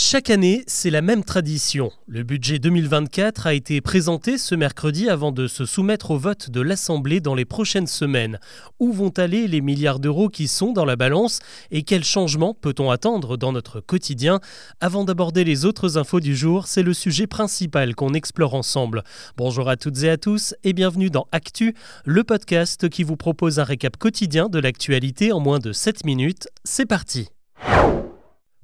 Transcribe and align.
Chaque 0.00 0.30
année, 0.30 0.62
c'est 0.68 0.90
la 0.90 1.02
même 1.02 1.24
tradition. 1.24 1.90
Le 2.06 2.22
budget 2.22 2.60
2024 2.60 3.48
a 3.48 3.54
été 3.54 3.80
présenté 3.80 4.38
ce 4.38 4.54
mercredi 4.54 5.08
avant 5.08 5.32
de 5.32 5.48
se 5.48 5.66
soumettre 5.66 6.12
au 6.12 6.18
vote 6.18 6.50
de 6.50 6.60
l'Assemblée 6.60 7.18
dans 7.18 7.34
les 7.34 7.44
prochaines 7.44 7.88
semaines. 7.88 8.38
Où 8.78 8.92
vont 8.92 9.12
aller 9.16 9.48
les 9.48 9.60
milliards 9.60 9.98
d'euros 9.98 10.28
qui 10.28 10.46
sont 10.46 10.72
dans 10.72 10.84
la 10.84 10.94
balance 10.94 11.40
et 11.72 11.82
quels 11.82 12.04
changements 12.04 12.54
peut-on 12.54 12.92
attendre 12.92 13.36
dans 13.36 13.50
notre 13.50 13.80
quotidien? 13.80 14.38
Avant 14.80 15.02
d'aborder 15.02 15.42
les 15.42 15.64
autres 15.64 15.98
infos 15.98 16.20
du 16.20 16.36
jour, 16.36 16.68
c'est 16.68 16.84
le 16.84 16.94
sujet 16.94 17.26
principal 17.26 17.96
qu'on 17.96 18.14
explore 18.14 18.54
ensemble. 18.54 19.02
Bonjour 19.36 19.68
à 19.68 19.76
toutes 19.76 20.04
et 20.04 20.10
à 20.10 20.16
tous 20.16 20.54
et 20.62 20.74
bienvenue 20.74 21.10
dans 21.10 21.26
Actu, 21.32 21.74
le 22.04 22.22
podcast 22.22 22.88
qui 22.88 23.02
vous 23.02 23.16
propose 23.16 23.58
un 23.58 23.64
récap 23.64 23.96
quotidien 23.96 24.48
de 24.48 24.60
l'actualité 24.60 25.32
en 25.32 25.40
moins 25.40 25.58
de 25.58 25.72
7 25.72 26.04
minutes. 26.04 26.46
C'est 26.62 26.86
parti 26.86 27.30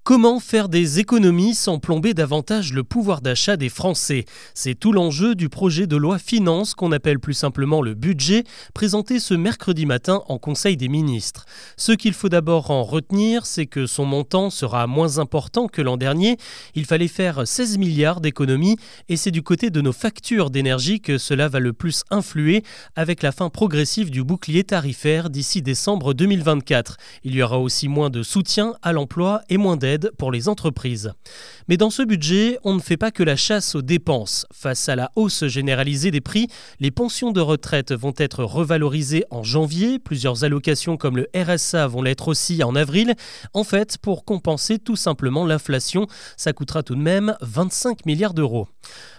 Comment 0.05 0.39
faire 0.39 0.69
des 0.69 1.01
économies 1.01 1.55
sans 1.55 1.79
plomber 1.79 2.13
davantage 2.13 2.75
le 2.75 2.85
pouvoir 2.85 3.23
d'achat 3.23 3.57
des 3.57 3.71
Français? 3.71 4.27
C'est 4.53 4.79
tout 4.79 4.93
l'enjeu 4.93 5.35
du 5.35 5.49
projet 5.49 5.87
de 5.87 5.97
loi 5.97 6.19
finance 6.19 6.75
qu'on 6.75 6.93
appelle 6.93 7.19
plus 7.19 7.33
simplement 7.33 7.81
le 7.81 7.95
budget, 7.95 8.45
présenté 8.75 9.19
ce 9.19 9.33
mercredi 9.33 9.87
matin 9.87 10.21
en 10.29 10.37
Conseil 10.37 10.77
des 10.77 10.91
ministres. 10.91 11.47
Ce 11.79 11.93
qu'il 11.93 12.13
faut 12.13 12.29
d'abord 12.29 12.71
en 12.71 12.85
retenir, 12.85 13.47
c'est 13.47 13.65
que 13.65 13.87
son 13.87 14.05
montant 14.05 14.51
sera 14.51 14.87
moins 14.87 15.17
important 15.17 15.69
que 15.69 15.81
l'an 15.81 15.97
dernier. 15.97 16.37
Il 16.75 16.85
fallait 16.85 17.09
faire 17.09 17.49
16 17.49 17.79
milliards 17.79 18.21
d'économies 18.21 18.77
et 19.09 19.17
c'est 19.17 19.31
du 19.31 19.41
côté 19.41 19.71
de 19.71 19.81
nos 19.81 19.95
factures 19.95 20.51
d'énergie 20.51 21.01
que 21.01 21.17
cela 21.17 21.49
va 21.49 21.61
le 21.61 21.73
plus 21.73 22.05
influer 22.11 22.63
avec 22.95 23.23
la 23.23 23.33
fin 23.33 23.49
progressive 23.49 24.11
du 24.11 24.23
bouclier 24.23 24.65
tarifaire 24.65 25.31
d'ici 25.31 25.63
décembre 25.63 26.13
2024. 26.13 26.99
Il 27.25 27.35
y 27.35 27.43
aura 27.43 27.59
aussi 27.59 27.89
moins 27.89 28.11
de 28.11 28.23
soutien 28.23 28.75
à 28.83 28.93
l'emploi 28.93 29.41
et 29.49 29.57
moins 29.57 29.79
d'aide 29.79 29.94
pour 30.19 30.33
les 30.33 30.49
entreprises. 30.49 31.13
Mais 31.69 31.77
dans 31.77 31.91
ce 31.91 32.03
budget, 32.03 32.59
on 32.65 32.75
ne 32.75 32.81
fait 32.81 32.97
pas 32.97 33.11
que 33.11 33.23
la 33.23 33.37
chasse 33.37 33.75
aux 33.75 33.83
dépenses. 33.83 34.47
Face 34.53 34.89
à 34.89 34.97
la 34.97 35.11
hausse 35.17 35.47
généralisée 35.47 36.11
des 36.11 36.21
prix, 36.21 36.49
les 36.81 36.91
pensions 36.91 37.33
de 37.33 37.41
retraite 37.41 37.93
vont 37.93 38.15
être 38.17 38.45
revalorisées 38.45 39.25
en 39.31 39.43
janvier, 39.43 39.99
plusieurs 39.99 40.45
allocations 40.45 40.97
comme 40.97 41.17
le 41.17 41.29
RSA 41.35 41.87
vont 41.87 42.03
l'être 42.03 42.29
aussi 42.29 42.63
en 42.63 42.75
avril. 42.75 43.15
En 43.53 43.65
fait, 43.65 43.99
pour 43.99 44.25
compenser 44.25 44.79
tout 44.79 44.97
simplement 44.97 45.47
l'inflation, 45.47 46.07
ça 46.37 46.53
coûtera 46.53 46.83
tout 46.83 46.95
de 46.95 47.01
même 47.01 47.37
25 47.41 48.07
milliards 48.07 48.35
d'euros. 48.35 48.69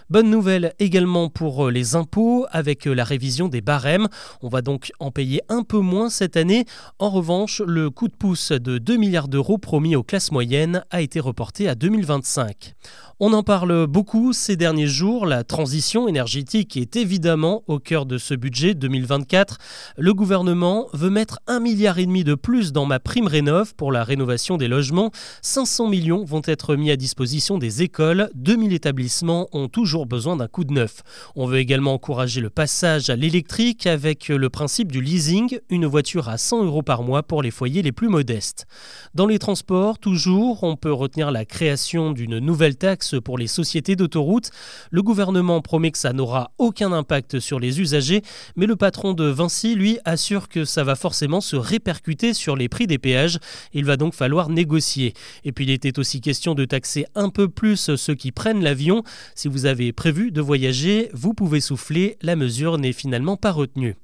Bonne 0.08 0.30
nouvelle 0.30 0.72
également 0.78 1.28
pour 1.28 1.66
euh, 1.66 1.70
les 1.72 1.96
impôts 1.96 2.46
avec 2.52 2.86
euh, 2.86 2.94
la 2.94 3.02
révision 3.02 3.48
des 3.48 3.60
barèmes. 3.60 4.06
On 4.40 4.48
va 4.48 4.62
donc 4.62 4.92
en 5.00 5.10
payer 5.10 5.42
un 5.48 5.64
peu 5.64 5.80
moins 5.80 6.10
cette 6.10 6.36
année. 6.36 6.64
En 7.00 7.10
revanche, 7.10 7.60
le 7.66 7.90
coup 7.90 8.06
de 8.06 8.14
pouce 8.14 8.52
de 8.52 8.78
2 8.78 8.96
milliards 8.98 9.26
d'euros 9.26 9.58
promis 9.58 9.96
aux 9.96 10.04
classes 10.04 10.30
moyennes 10.30 10.84
a 10.92 11.00
été 11.00 11.18
reporté 11.18 11.68
à 11.68 11.74
2025. 11.74 12.74
On 13.18 13.32
en 13.32 13.42
parle 13.42 13.86
beaucoup 13.86 14.34
ces 14.34 14.56
derniers 14.56 14.86
jours. 14.86 15.24
La 15.24 15.42
transition 15.42 16.06
énergétique 16.06 16.76
est 16.76 16.96
évidemment 16.96 17.64
au 17.66 17.78
cœur 17.78 18.04
de 18.04 18.18
ce 18.18 18.34
budget 18.34 18.74
2024. 18.74 19.56
Le 19.96 20.12
gouvernement 20.12 20.86
veut 20.92 21.08
mettre 21.08 21.40
un 21.46 21.58
milliard 21.58 21.96
de 21.96 22.34
plus 22.34 22.72
dans 22.72 22.84
ma 22.84 23.00
prime 23.00 23.26
rénov 23.26 23.74
pour 23.74 23.90
la 23.90 24.04
rénovation 24.04 24.58
des 24.58 24.68
logements. 24.68 25.12
500 25.40 25.88
millions 25.88 26.24
vont 26.24 26.42
être 26.44 26.76
mis 26.76 26.90
à 26.90 26.96
disposition 26.96 27.56
des 27.56 27.82
écoles. 27.82 28.28
2000 28.34 28.74
établissements 28.74 29.48
ont 29.52 29.68
toujours 29.68 29.95
besoin 30.04 30.36
d'un 30.36 30.48
coup 30.48 30.64
de 30.64 30.74
neuf. 30.74 31.02
On 31.36 31.46
veut 31.46 31.58
également 31.58 31.94
encourager 31.94 32.42
le 32.42 32.50
passage 32.50 33.08
à 33.08 33.16
l'électrique 33.16 33.86
avec 33.86 34.28
le 34.28 34.50
principe 34.50 34.92
du 34.92 35.00
leasing, 35.00 35.58
une 35.70 35.86
voiture 35.86 36.28
à 36.28 36.36
100 36.36 36.64
euros 36.64 36.82
par 36.82 37.02
mois 37.02 37.22
pour 37.22 37.42
les 37.42 37.50
foyers 37.50 37.82
les 37.82 37.92
plus 37.92 38.08
modestes. 38.08 38.66
Dans 39.14 39.26
les 39.26 39.38
transports, 39.38 39.98
toujours, 39.98 40.64
on 40.64 40.76
peut 40.76 40.92
retenir 40.92 41.30
la 41.30 41.44
création 41.44 42.10
d'une 42.10 42.38
nouvelle 42.38 42.76
taxe 42.76 43.14
pour 43.24 43.38
les 43.38 43.46
sociétés 43.46 43.96
d'autoroutes. 43.96 44.50
Le 44.90 45.02
gouvernement 45.02 45.60
promet 45.60 45.90
que 45.90 45.98
ça 45.98 46.12
n'aura 46.12 46.50
aucun 46.58 46.92
impact 46.92 47.38
sur 47.38 47.60
les 47.60 47.80
usagers, 47.80 48.22
mais 48.56 48.66
le 48.66 48.76
patron 48.76 49.14
de 49.14 49.24
Vinci, 49.24 49.74
lui, 49.74 49.98
assure 50.04 50.48
que 50.48 50.64
ça 50.64 50.84
va 50.84 50.96
forcément 50.96 51.40
se 51.40 51.56
répercuter 51.56 52.34
sur 52.34 52.56
les 52.56 52.68
prix 52.68 52.86
des 52.86 52.98
péages. 52.98 53.38
Il 53.72 53.84
va 53.84 53.96
donc 53.96 54.14
falloir 54.14 54.48
négocier. 54.48 55.14
Et 55.44 55.52
puis 55.52 55.64
il 55.64 55.70
était 55.70 55.98
aussi 55.98 56.20
question 56.20 56.54
de 56.54 56.64
taxer 56.64 57.06
un 57.14 57.28
peu 57.28 57.48
plus 57.48 57.94
ceux 57.96 58.14
qui 58.14 58.32
prennent 58.32 58.62
l'avion. 58.62 59.02
Si 59.34 59.48
vous 59.48 59.66
avez 59.66 59.85
prévu 59.92 60.30
de 60.30 60.40
voyager, 60.40 61.10
vous 61.12 61.34
pouvez 61.34 61.60
souffler, 61.60 62.16
la 62.22 62.36
mesure 62.36 62.78
n'est 62.78 62.92
finalement 62.92 63.36
pas 63.36 63.52
retenue. 63.52 63.96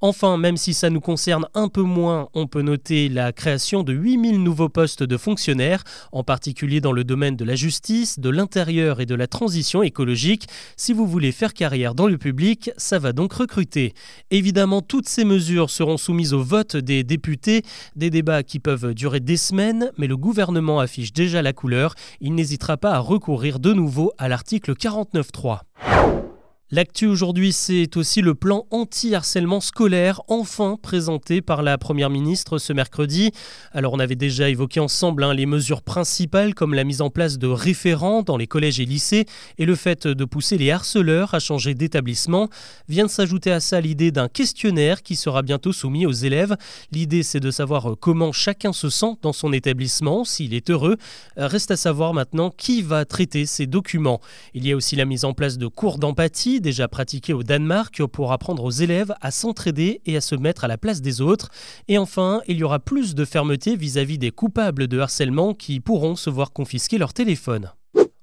Enfin, 0.00 0.36
même 0.36 0.56
si 0.56 0.74
ça 0.74 0.90
nous 0.90 1.00
concerne 1.00 1.46
un 1.54 1.68
peu 1.68 1.82
moins, 1.82 2.28
on 2.34 2.46
peut 2.46 2.62
noter 2.62 3.08
la 3.08 3.32
création 3.32 3.82
de 3.82 3.92
8000 3.92 4.42
nouveaux 4.42 4.68
postes 4.68 5.02
de 5.02 5.16
fonctionnaires, 5.16 5.84
en 6.12 6.24
particulier 6.24 6.80
dans 6.80 6.92
le 6.92 7.04
domaine 7.04 7.36
de 7.36 7.44
la 7.44 7.54
justice, 7.54 8.18
de 8.18 8.30
l'intérieur 8.30 9.00
et 9.00 9.06
de 9.06 9.14
la 9.14 9.26
transition 9.26 9.82
écologique. 9.82 10.46
Si 10.76 10.92
vous 10.92 11.06
voulez 11.06 11.32
faire 11.32 11.54
carrière 11.54 11.94
dans 11.94 12.06
le 12.06 12.18
public, 12.18 12.70
ça 12.76 12.98
va 12.98 13.12
donc 13.12 13.32
recruter. 13.32 13.94
Évidemment, 14.30 14.82
toutes 14.82 15.08
ces 15.08 15.24
mesures 15.24 15.70
seront 15.70 15.96
soumises 15.96 16.34
au 16.34 16.42
vote 16.42 16.76
des 16.76 17.04
députés, 17.04 17.62
des 17.96 18.10
débats 18.10 18.42
qui 18.42 18.58
peuvent 18.58 18.94
durer 18.94 19.20
des 19.20 19.36
semaines, 19.36 19.90
mais 19.98 20.06
le 20.06 20.16
gouvernement 20.16 20.80
affiche 20.80 21.12
déjà 21.12 21.42
la 21.42 21.52
couleur. 21.52 21.94
Il 22.20 22.34
n'hésitera 22.34 22.76
pas 22.76 22.92
à 22.92 22.98
recourir 22.98 23.58
de 23.58 23.72
nouveau 23.72 24.12
à 24.18 24.28
l'article 24.28 24.74
49.3. 25.32 26.27
L'actu 26.70 27.06
aujourd'hui, 27.06 27.54
c'est 27.54 27.96
aussi 27.96 28.20
le 28.20 28.34
plan 28.34 28.66
anti-harcèlement 28.70 29.62
scolaire, 29.62 30.20
enfin 30.28 30.76
présenté 30.76 31.40
par 31.40 31.62
la 31.62 31.78
Première 31.78 32.10
ministre 32.10 32.58
ce 32.58 32.74
mercredi. 32.74 33.30
Alors 33.72 33.94
on 33.94 33.98
avait 33.98 34.16
déjà 34.16 34.50
évoqué 34.50 34.78
ensemble 34.78 35.24
hein, 35.24 35.32
les 35.32 35.46
mesures 35.46 35.80
principales 35.80 36.54
comme 36.54 36.74
la 36.74 36.84
mise 36.84 37.00
en 37.00 37.08
place 37.08 37.38
de 37.38 37.46
référents 37.46 38.22
dans 38.22 38.36
les 38.36 38.46
collèges 38.46 38.80
et 38.80 38.84
lycées 38.84 39.24
et 39.56 39.64
le 39.64 39.76
fait 39.76 40.06
de 40.06 40.24
pousser 40.26 40.58
les 40.58 40.70
harceleurs 40.70 41.32
à 41.32 41.38
changer 41.38 41.72
d'établissement. 41.72 42.50
Vient 42.86 43.06
de 43.06 43.10
s'ajouter 43.10 43.50
à 43.50 43.60
ça 43.60 43.80
l'idée 43.80 44.10
d'un 44.10 44.28
questionnaire 44.28 45.02
qui 45.02 45.16
sera 45.16 45.40
bientôt 45.40 45.72
soumis 45.72 46.04
aux 46.04 46.12
élèves. 46.12 46.54
L'idée 46.92 47.22
c'est 47.22 47.40
de 47.40 47.50
savoir 47.50 47.96
comment 47.98 48.30
chacun 48.30 48.74
se 48.74 48.90
sent 48.90 49.14
dans 49.22 49.32
son 49.32 49.54
établissement, 49.54 50.22
s'il 50.22 50.52
est 50.52 50.68
heureux. 50.68 50.98
Reste 51.38 51.70
à 51.70 51.78
savoir 51.78 52.12
maintenant 52.12 52.50
qui 52.50 52.82
va 52.82 53.06
traiter 53.06 53.46
ces 53.46 53.66
documents. 53.66 54.20
Il 54.52 54.66
y 54.66 54.72
a 54.72 54.76
aussi 54.76 54.96
la 54.96 55.06
mise 55.06 55.24
en 55.24 55.32
place 55.32 55.56
de 55.56 55.66
cours 55.66 55.96
d'empathie 55.96 56.57
déjà 56.60 56.88
pratiqué 56.88 57.32
au 57.32 57.42
Danemark 57.42 58.04
pour 58.06 58.32
apprendre 58.32 58.64
aux 58.64 58.70
élèves 58.70 59.14
à 59.20 59.30
s'entraider 59.30 60.00
et 60.06 60.16
à 60.16 60.20
se 60.20 60.34
mettre 60.34 60.64
à 60.64 60.68
la 60.68 60.78
place 60.78 61.00
des 61.00 61.20
autres. 61.20 61.50
Et 61.88 61.98
enfin, 61.98 62.40
il 62.46 62.58
y 62.58 62.64
aura 62.64 62.78
plus 62.78 63.14
de 63.14 63.24
fermeté 63.24 63.76
vis-à-vis 63.76 64.16
-vis 64.16 64.18
des 64.18 64.30
coupables 64.30 64.88
de 64.88 64.98
harcèlement 64.98 65.54
qui 65.54 65.80
pourront 65.80 66.16
se 66.16 66.30
voir 66.30 66.52
confisquer 66.52 66.98
leur 66.98 67.12
téléphone. 67.12 67.70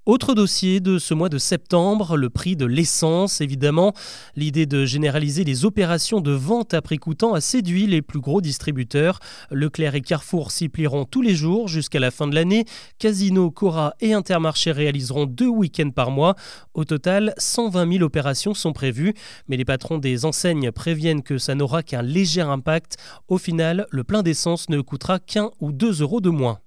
Autre 0.05 0.35
dossier 0.35 0.81
de 0.81 0.99
ce 0.99 1.15
mois 1.15 1.29
de 1.29 1.39
septembre, 1.39 2.15
le 2.15 2.29
prix 2.29 2.55
de 2.55 2.67
l'essence 2.67 3.41
évidemment. 3.41 3.93
L'idée 4.35 4.67
de 4.67 4.85
généraliser 4.85 5.43
les 5.43 5.65
opérations 5.65 6.21
de 6.21 6.29
vente 6.29 6.75
à 6.75 6.83
prix 6.83 6.99
coûtant 6.99 7.33
a 7.33 7.41
séduit 7.41 7.87
les 7.87 8.03
plus 8.03 8.19
gros 8.19 8.39
distributeurs. 8.39 9.19
Leclerc 9.49 9.95
et 9.95 10.01
Carrefour 10.01 10.51
s'y 10.51 10.69
plieront 10.69 11.05
tous 11.05 11.23
les 11.23 11.33
jours 11.33 11.67
jusqu'à 11.67 11.99
la 11.99 12.11
fin 12.11 12.27
de 12.27 12.35
l'année. 12.35 12.65
Casino, 12.99 13.49
Cora 13.49 13.95
et 13.99 14.13
Intermarché 14.13 14.71
réaliseront 14.71 15.25
deux 15.25 15.47
week-ends 15.47 15.89
par 15.89 16.11
mois. 16.11 16.35
Au 16.75 16.85
total, 16.85 17.33
120 17.39 17.93
000 17.93 18.03
opérations 18.03 18.53
sont 18.53 18.73
prévues, 18.73 19.15
mais 19.47 19.57
les 19.57 19.65
patrons 19.65 19.97
des 19.97 20.23
enseignes 20.23 20.71
préviennent 20.71 21.23
que 21.23 21.39
ça 21.39 21.55
n'aura 21.55 21.81
qu'un 21.81 22.03
léger 22.03 22.41
impact. 22.41 22.97
Au 23.27 23.39
final, 23.39 23.87
le 23.89 24.03
plein 24.03 24.21
d'essence 24.21 24.69
ne 24.69 24.81
coûtera 24.81 25.17
qu'un 25.17 25.49
ou 25.59 25.71
deux 25.71 26.03
euros 26.03 26.21
de 26.21 26.29
moins. 26.29 26.59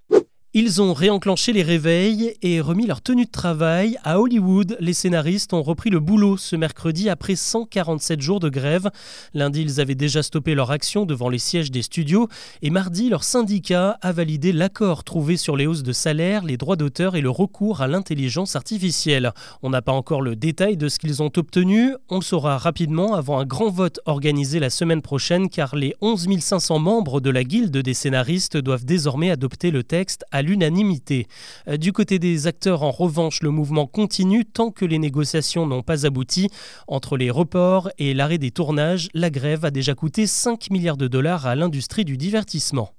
Ils 0.54 0.80
ont 0.80 0.94
réenclenché 0.94 1.52
les 1.52 1.62
réveils 1.62 2.32
et 2.40 2.62
remis 2.62 2.86
leur 2.86 3.02
tenue 3.02 3.26
de 3.26 3.30
travail. 3.30 3.98
À 4.02 4.18
Hollywood, 4.18 4.78
les 4.80 4.94
scénaristes 4.94 5.52
ont 5.52 5.62
repris 5.62 5.90
le 5.90 6.00
boulot 6.00 6.38
ce 6.38 6.56
mercredi 6.56 7.10
après 7.10 7.36
147 7.36 8.22
jours 8.22 8.40
de 8.40 8.48
grève. 8.48 8.88
Lundi, 9.34 9.60
ils 9.60 9.78
avaient 9.78 9.94
déjà 9.94 10.22
stoppé 10.22 10.54
leur 10.54 10.70
action 10.70 11.04
devant 11.04 11.28
les 11.28 11.38
sièges 11.38 11.70
des 11.70 11.82
studios 11.82 12.28
et 12.62 12.70
mardi, 12.70 13.10
leur 13.10 13.24
syndicat 13.24 13.98
a 14.00 14.10
validé 14.10 14.52
l'accord 14.52 15.04
trouvé 15.04 15.36
sur 15.36 15.54
les 15.54 15.66
hausses 15.66 15.82
de 15.82 15.92
salaire, 15.92 16.42
les 16.42 16.56
droits 16.56 16.76
d'auteur 16.76 17.14
et 17.14 17.20
le 17.20 17.28
recours 17.28 17.82
à 17.82 17.86
l'intelligence 17.86 18.56
artificielle. 18.56 19.32
On 19.62 19.68
n'a 19.68 19.82
pas 19.82 19.92
encore 19.92 20.22
le 20.22 20.34
détail 20.34 20.78
de 20.78 20.88
ce 20.88 20.98
qu'ils 20.98 21.22
ont 21.22 21.30
obtenu. 21.36 21.94
On 22.08 22.16
le 22.16 22.24
saura 22.24 22.56
rapidement 22.56 23.12
avant 23.12 23.38
un 23.38 23.44
grand 23.44 23.68
vote 23.68 24.00
organisé 24.06 24.60
la 24.60 24.70
semaine 24.70 25.02
prochaine 25.02 25.50
car 25.50 25.76
les 25.76 25.94
11 26.00 26.26
500 26.40 26.78
membres 26.78 27.20
de 27.20 27.28
la 27.28 27.44
guilde 27.44 27.76
des 27.76 27.92
scénaristes 27.92 28.56
doivent 28.56 28.86
désormais 28.86 29.30
adopter 29.30 29.70
le 29.70 29.82
texte 29.82 30.24
l'unanimité. 30.42 31.26
Euh, 31.68 31.76
du 31.76 31.92
côté 31.92 32.18
des 32.18 32.46
acteurs, 32.46 32.82
en 32.82 32.90
revanche, 32.90 33.42
le 33.42 33.50
mouvement 33.50 33.86
continue 33.86 34.44
tant 34.44 34.70
que 34.70 34.84
les 34.84 34.98
négociations 34.98 35.66
n'ont 35.66 35.82
pas 35.82 36.06
abouti. 36.06 36.48
Entre 36.86 37.16
les 37.16 37.30
reports 37.30 37.90
et 37.98 38.14
l'arrêt 38.14 38.38
des 38.38 38.50
tournages, 38.50 39.08
la 39.14 39.30
grève 39.30 39.64
a 39.64 39.70
déjà 39.70 39.94
coûté 39.94 40.26
5 40.26 40.70
milliards 40.70 40.96
de 40.96 41.08
dollars 41.08 41.46
à 41.46 41.54
l'industrie 41.54 42.04
du 42.04 42.16
divertissement. 42.16 42.90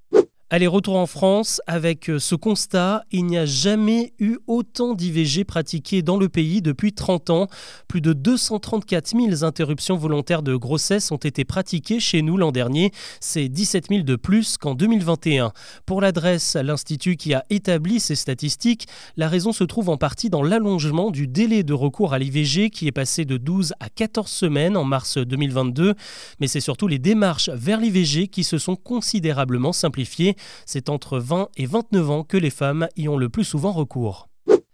Allez, 0.52 0.66
retour 0.66 0.96
en 0.96 1.06
France 1.06 1.62
avec 1.68 2.10
euh, 2.10 2.18
ce 2.18 2.34
constat, 2.34 3.04
il 3.12 3.28
n'y 3.28 3.38
a 3.38 3.46
jamais 3.46 4.14
eu 4.18 4.40
autant 4.48 4.96
d'IVG 4.96 5.44
pratiquées 5.44 6.02
dans 6.02 6.18
le 6.18 6.28
pays 6.28 6.64
depuis 6.64 6.92
30 6.92 7.30
ans. 7.30 7.48
Plus 7.88 8.02
de 8.02 8.14
234 8.14 9.10
000 9.10 9.44
interruptions 9.44 9.96
volontaires 9.96 10.42
de 10.42 10.56
grossesse 10.56 11.12
ont 11.12 11.18
été 11.18 11.46
pratiquées 11.46 12.00
chez 12.00 12.24
nous 12.24 12.36
l'an 12.36 12.52
dernier, 12.52 12.92
c'est 13.20 13.48
17 13.48 13.90
000 13.90 14.02
de 14.02 14.16
plus 14.16 14.58
qu'en 14.58 14.74
2021. 14.74 15.52
Pour 15.86 16.02
l'adresse, 16.02 16.56
l'Institut 16.56 17.16
qui 17.16 17.36
a 17.36 17.44
établi 17.52 18.00
ces 18.00 18.16
statistiques, 18.16 18.88
la 19.18 19.28
raison 19.28 19.52
se 19.52 19.64
trouve 19.64 19.90
en 19.90 19.98
partie 19.98 20.32
dans 20.32 20.42
l'allongement 20.42 21.12
du 21.12 21.28
délai 21.28 21.62
de 21.62 21.74
recours 21.74 22.12
à 22.12 22.18
l'IVG 22.18 22.72
qui 22.72 22.88
est 22.88 22.92
passé 22.92 23.24
de 23.24 23.38
12 23.38 23.76
à 23.80 23.90
14 23.90 24.28
semaines 24.28 24.78
en 24.78 24.84
mars 24.84 25.20
2022, 25.20 25.94
mais 26.40 26.48
c'est 26.48 26.60
surtout 26.60 26.88
les 26.88 26.98
démarches 26.98 27.52
vers 27.54 27.80
l'IVG 27.80 28.30
qui 28.30 28.44
se 28.44 28.58
sont 28.58 28.76
considérablement 28.76 29.74
simplifiées. 29.74 30.38
C'est 30.66 30.90
entre 30.90 31.20
20 31.20 31.50
et 31.58 31.66
29 31.66 32.10
ans 32.10 32.24
que 32.24 32.38
les 32.38 32.50
femmes 32.50 32.88
y 32.96 33.08
ont 33.08 33.18
le 33.18 33.30
plus 33.30 33.44
souvent 33.44 33.72
recours. 33.72 34.29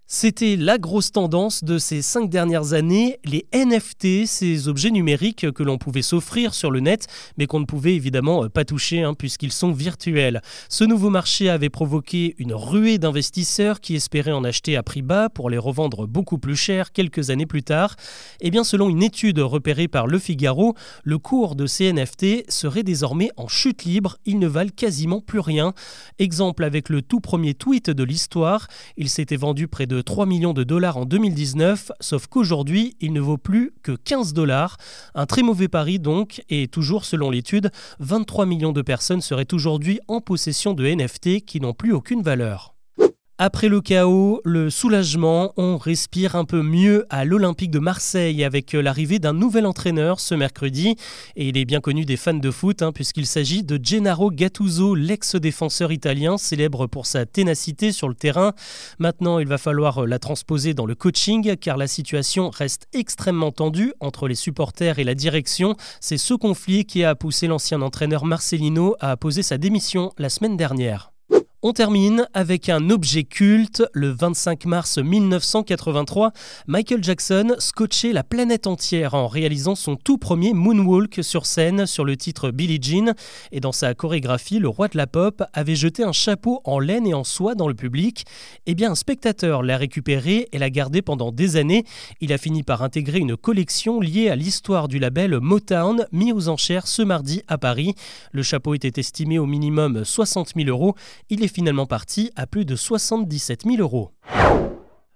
C'était 0.08 0.56
la 0.56 0.78
grosse 0.78 1.12
tendance 1.12 1.64
de 1.64 1.80
ces 1.80 2.04
cinq 2.04 2.30
dernières 2.30 2.74
années, 2.74 3.18
les 3.26 3.48
NFT, 3.56 4.28
ces 4.28 4.68
objets 4.68 4.92
numériques 4.92 5.52
que 5.52 5.64
l'on 5.64 5.80
pouvait 5.80 6.04
s'offrir 6.04 6.54
sur 6.54 6.70
le 6.70 6.80
net, 6.80 7.08
mais 7.40 7.48
qu'on 7.48 7.60
ne 7.60 7.66
pouvait 7.66 7.96
évidemment 7.96 8.48
pas 8.48 8.66
toucher 8.66 9.02
hein, 9.02 9.16
puisqu'ils 9.16 9.52
sont 9.52 9.72
virtuels. 9.72 10.44
Ce 10.70 10.84
nouveau 10.84 11.10
marché 11.10 11.50
avait 11.50 11.72
provoqué 11.72 12.36
une 12.38 12.54
ruée 12.54 13.00
d'investisseurs 13.00 13.82
qui 13.82 13.96
espéraient 13.96 14.32
en 14.32 14.44
acheter 14.44 14.78
à 14.78 14.84
prix 14.84 15.02
bas 15.02 15.28
pour 15.30 15.50
les 15.50 15.58
revendre 15.58 16.06
beaucoup 16.06 16.38
plus 16.38 16.56
cher 16.56 16.92
quelques 16.92 17.32
années 17.32 17.48
plus 17.48 17.64
tard. 17.64 17.96
Et 18.42 18.48
eh 18.48 18.52
bien, 18.52 18.64
selon 18.64 18.90
une 18.90 19.02
étude 19.02 19.40
repérée 19.40 19.88
par 19.88 20.06
Le 20.06 20.20
Figaro, 20.20 20.76
le 21.04 21.18
cours 21.18 21.56
de 21.56 21.66
ces 21.66 21.92
NFT 21.92 22.52
serait 22.52 22.84
désormais 22.84 23.32
en 23.38 23.48
chute 23.48 23.86
libre. 23.86 24.18
Ils 24.28 24.38
ne 24.38 24.48
valent 24.48 24.70
quasiment 24.76 25.20
plus 25.20 25.40
rien. 25.40 25.74
Exemple 26.20 26.64
avec 26.64 26.90
le 26.90 27.02
tout 27.02 27.22
premier 27.22 27.56
tweet 27.56 27.90
de 27.90 28.04
l'histoire, 28.04 28.68
il 28.98 29.10
s'était 29.10 29.36
vendu 29.36 29.68
près 29.68 29.88
de 29.88 29.96
3 30.06 30.26
millions 30.26 30.54
de 30.54 30.64
dollars 30.64 30.98
en 30.98 31.06
2019, 31.06 31.92
sauf 32.00 32.28
qu'aujourd'hui, 32.28 32.96
il 33.02 33.12
ne 33.12 33.20
vaut 33.20 33.38
plus 33.38 33.74
que 33.84 33.92
15 33.92 34.34
dollars. 34.34 34.78
Un 35.16 35.26
très 35.26 35.42
mauvais 35.42 35.68
pari 35.68 36.00
donc, 36.00 36.44
et 36.50 36.68
toujours 36.68 37.06
selon 37.06 37.30
l'étude, 37.30 37.72
23 38.00 38.46
millions 38.46 38.72
de 38.72 38.82
personnes 38.82 39.22
seraient 39.22 39.54
aujourd'hui 39.54 40.00
en 40.08 40.22
possession 40.22 40.74
de 40.74 40.86
NFT 40.86 41.44
qui 41.46 41.60
n'ont 41.60 41.74
plus 41.74 41.92
aucune 41.92 42.22
valeur. 42.22 42.75
Après 43.38 43.68
le 43.68 43.82
chaos, 43.82 44.40
le 44.46 44.70
soulagement, 44.70 45.52
on 45.58 45.76
respire 45.76 46.38
un 46.38 46.46
peu 46.46 46.62
mieux 46.62 47.06
à 47.10 47.26
l'Olympique 47.26 47.70
de 47.70 47.80
Marseille 47.80 48.46
avec 48.46 48.72
l'arrivée 48.72 49.20
d'un 49.20 49.34
nouvel 49.34 49.66
entraîneur 49.66 50.22
ce 50.22 50.36
mercredi. 50.36 50.96
Et 51.36 51.50
il 51.50 51.58
est 51.58 51.66
bien 51.66 51.82
connu 51.82 52.06
des 52.06 52.16
fans 52.16 52.34
de 52.34 52.50
foot 52.50 52.82
hein, 52.82 52.94
puisqu'il 52.94 53.26
s'agit 53.26 53.64
de 53.64 53.78
Gennaro 53.84 54.32
Gattuso, 54.32 54.96
l'ex-défenseur 54.96 55.92
italien, 55.92 56.38
célèbre 56.38 56.88
pour 56.88 57.06
sa 57.06 57.26
ténacité 57.26 57.92
sur 57.92 58.08
le 58.08 58.16
terrain. 58.16 58.54
Maintenant, 59.00 59.40
il 59.40 59.50
va 59.50 59.58
falloir 59.58 60.08
la 60.08 60.18
transposer 60.18 60.74
dans 60.74 60.86
le 60.86 60.96
coaching 60.96 61.58
car 61.58 61.76
la 61.76 61.88
situation 61.88 62.50
reste 62.50 62.88
extrêmement 62.94 63.52
tendue 63.52 63.92
entre 64.00 64.30
les 64.30 64.36
supporters 64.36 64.98
et 64.98 65.04
la 65.04 65.14
direction. 65.14 65.76
C'est 66.00 66.18
ce 66.18 66.36
conflit 66.36 66.86
qui 66.86 67.04
a 67.04 67.16
poussé 67.16 67.48
l'ancien 67.48 67.82
entraîneur 67.82 68.24
Marcelino 68.24 68.96
à 69.02 69.18
poser 69.18 69.44
sa 69.44 69.58
démission 69.58 70.14
la 70.18 70.30
semaine 70.30 70.56
dernière. 70.56 71.12
On 71.68 71.74
termine 71.74 72.28
avec 72.36 72.70
un 72.70 72.92
objet 72.92 73.24
culte. 73.24 73.84
Le 73.92 74.12
25 74.12 74.66
mars 74.66 75.00
1983, 75.00 76.32
Michael 76.68 77.04
Jackson 77.04 77.56
scotchait 77.58 78.14
la 78.14 78.24
planète 78.24 78.68
entière 78.68 79.16
en 79.16 79.28
réalisant 79.28 79.74
son 79.74 79.96
tout 79.96 80.20
premier 80.20 80.54
moonwalk 80.54 81.24
sur 81.24 81.48
scène 81.48 81.88
sur 81.88 82.06
le 82.06 82.18
titre 82.18 82.52
Billie 82.52 82.78
Jean. 82.80 83.16
Et 83.52 83.62
dans 83.62 83.72
sa 83.72 83.96
chorégraphie, 83.96 84.60
le 84.60 84.70
roi 84.70 84.90
de 84.90 84.98
la 84.98 85.08
pop 85.08 85.42
avait 85.54 85.76
jeté 85.76 86.04
un 86.04 86.12
chapeau 86.12 86.62
en 86.66 86.78
laine 86.78 87.08
et 87.08 87.16
en 87.16 87.24
soie 87.24 87.56
dans 87.56 87.68
le 87.68 87.74
public. 87.74 88.26
Eh 88.68 88.76
bien, 88.76 88.92
un 88.92 88.96
spectateur 88.96 89.64
l'a 89.64 89.78
récupéré 89.78 90.48
et 90.52 90.60
l'a 90.60 90.70
gardé 90.70 91.02
pendant 91.02 91.32
des 91.32 91.56
années. 91.56 91.84
Il 92.22 92.32
a 92.32 92.38
fini 92.38 92.62
par 92.62 92.84
intégrer 92.84 93.18
une 93.18 93.36
collection 93.36 94.00
liée 94.02 94.30
à 94.30 94.36
l'histoire 94.36 94.88
du 94.88 95.00
label 95.00 95.40
Motown, 95.40 96.06
mis 96.12 96.32
aux 96.32 96.48
enchères 96.48 96.86
ce 96.86 97.02
mardi 97.02 97.42
à 97.48 97.58
Paris. 97.58 97.96
Le 98.34 98.44
chapeau 98.44 98.76
était 98.76 99.00
estimé 99.00 99.40
au 99.40 99.48
minimum 99.48 100.06
60 100.06 100.52
000 100.56 100.70
euros. 100.70 100.94
Il 101.32 101.44
est 101.44 101.55
finalement 101.56 101.86
parti 101.86 102.32
à 102.36 102.48
plus 102.48 102.66
de 102.66 102.76
77 102.76 103.64
000 103.64 103.78
euros. 103.78 104.12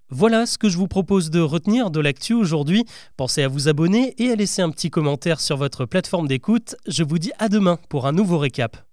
Voilà 0.09 0.45
ce 0.45 0.57
que 0.57 0.69
je 0.69 0.77
vous 0.77 0.87
propose 0.87 1.29
de 1.29 1.41
retenir 1.41 1.91
de 1.91 1.99
l'actu 1.99 2.33
aujourd'hui. 2.33 2.85
Pensez 3.17 3.43
à 3.43 3.49
vous 3.49 3.67
abonner 3.67 4.15
et 4.17 4.31
à 4.31 4.35
laisser 4.35 4.61
un 4.61 4.71
petit 4.71 4.89
commentaire 4.89 5.41
sur 5.41 5.57
votre 5.57 5.85
plateforme 5.85 6.29
d'écoute. 6.29 6.77
Je 6.87 7.03
vous 7.03 7.19
dis 7.19 7.33
à 7.39 7.49
demain 7.49 7.77
pour 7.89 8.07
un 8.07 8.13
nouveau 8.13 8.37
récap. 8.37 8.88